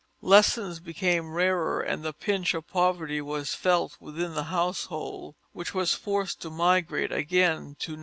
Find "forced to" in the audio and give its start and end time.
5.93-6.49